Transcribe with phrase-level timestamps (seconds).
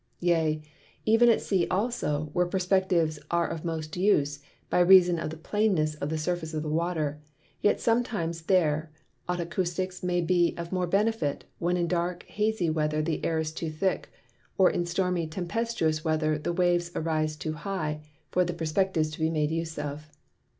[0.19, 0.63] Yea,
[1.05, 5.93] even at Sea also, where Perspectives are of most use, by reason of the plainess
[6.01, 7.21] of the Surface of the Water;
[7.61, 8.91] yet sometimes there
[9.29, 13.69] Otacousticks may be of more benefit, when in dark hazy Weather the Air is too
[13.69, 14.09] thick,
[14.57, 19.29] or in Stormy Tempestuous Weather the Waves arise too high for the Perspective to be
[19.29, 20.09] made use of.